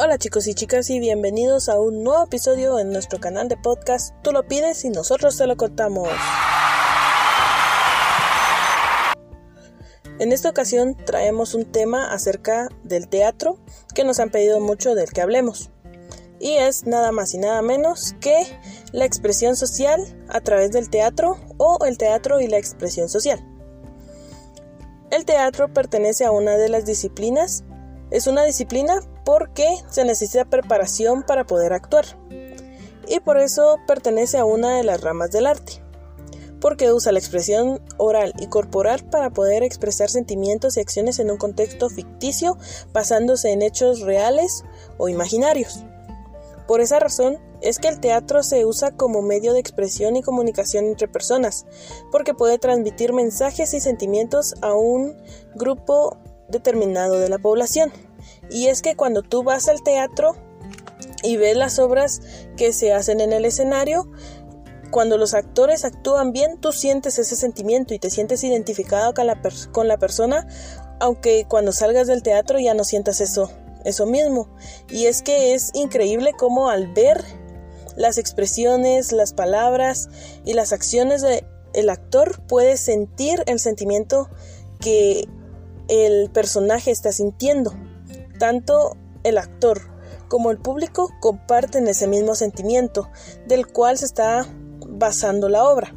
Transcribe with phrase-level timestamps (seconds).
[0.00, 4.14] Hola chicos y chicas y bienvenidos a un nuevo episodio en nuestro canal de podcast
[4.22, 6.08] Tú lo pides y nosotros te lo contamos.
[10.20, 13.58] En esta ocasión traemos un tema acerca del teatro
[13.92, 15.72] que nos han pedido mucho del que hablemos.
[16.38, 18.46] Y es nada más y nada menos que
[18.92, 23.44] la expresión social a través del teatro o el teatro y la expresión social.
[25.10, 27.64] El teatro pertenece a una de las disciplinas.
[28.12, 32.06] Es una disciplina porque se necesita preparación para poder actuar.
[33.06, 35.82] Y por eso pertenece a una de las ramas del arte.
[36.62, 41.36] Porque usa la expresión oral y corporal para poder expresar sentimientos y acciones en un
[41.36, 42.56] contexto ficticio
[42.94, 44.64] basándose en hechos reales
[44.96, 45.84] o imaginarios.
[46.66, 50.86] Por esa razón es que el teatro se usa como medio de expresión y comunicación
[50.86, 51.66] entre personas,
[52.10, 55.18] porque puede transmitir mensajes y sentimientos a un
[55.54, 56.16] grupo
[56.48, 57.92] determinado de la población.
[58.50, 60.36] Y es que cuando tú vas al teatro
[61.22, 62.20] y ves las obras
[62.56, 64.08] que se hacen en el escenario,
[64.90, 69.40] cuando los actores actúan bien, tú sientes ese sentimiento y te sientes identificado con la,
[69.72, 70.46] con la persona,
[71.00, 73.50] aunque cuando salgas del teatro ya no sientas eso,
[73.84, 74.48] eso mismo.
[74.88, 77.22] Y es que es increíble cómo al ver
[77.96, 80.08] las expresiones, las palabras
[80.44, 84.28] y las acciones del actor puedes sentir el sentimiento
[84.80, 85.28] que
[85.88, 87.74] el personaje está sintiendo.
[88.38, 89.80] Tanto el actor
[90.28, 93.10] como el público comparten ese mismo sentimiento
[93.46, 94.46] del cual se está
[94.86, 95.94] basando la obra.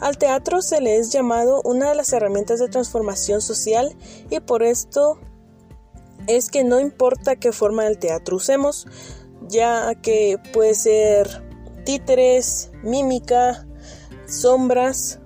[0.00, 3.96] Al teatro se le es llamado una de las herramientas de transformación social
[4.30, 5.18] y por esto
[6.26, 8.86] es que no importa qué forma del teatro usemos,
[9.48, 11.42] ya que puede ser
[11.84, 13.66] títeres, mímica,
[14.26, 15.20] sombras,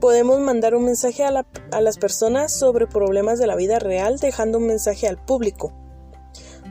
[0.00, 4.66] podemos mandar un mensaje a, las personas sobre problemas de la vida real dejando un
[4.66, 5.72] mensaje al público.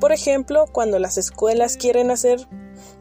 [0.00, 2.48] Por ejemplo, cuando las escuelas quieren hacer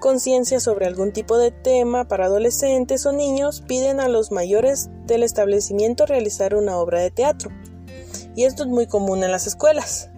[0.00, 5.22] conciencia sobre algún tipo de tema para adolescentes o niños, piden a los mayores del
[5.22, 7.50] establecimiento realizar una obra de teatro.
[8.34, 10.10] Y esto es muy común en las escuelas.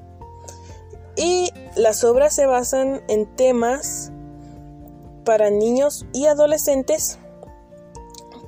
[1.17, 4.13] Y las obras se basan en temas
[5.25, 7.19] para niños y adolescentes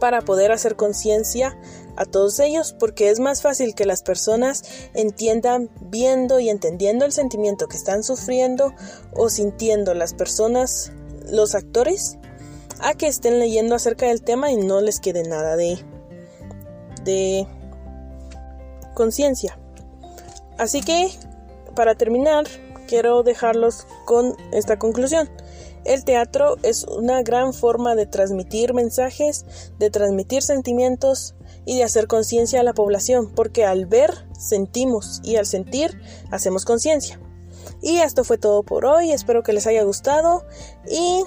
[0.03, 1.57] para poder hacer conciencia
[1.95, 4.65] a todos ellos porque es más fácil que las personas
[4.95, 8.75] entiendan viendo y entendiendo el sentimiento que están sufriendo
[9.12, 10.91] o sintiendo las personas,
[11.31, 12.19] los actores,
[12.81, 15.79] a que estén leyendo acerca del tema y no les quede nada de,
[17.05, 17.47] de
[18.95, 19.57] conciencia.
[20.59, 21.11] Así que,
[21.77, 22.47] para terminar,
[22.89, 25.31] quiero dejarlos con esta conclusión.
[25.84, 29.44] El teatro es una gran forma de transmitir mensajes,
[29.78, 31.34] de transmitir sentimientos
[31.65, 36.00] y de hacer conciencia a la población, porque al ver sentimos y al sentir
[36.31, 37.20] hacemos conciencia.
[37.81, 40.44] Y esto fue todo por hoy, espero que les haya gustado
[40.88, 41.25] y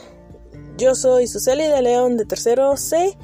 [0.77, 3.17] yo soy Suseli de León de Tercero C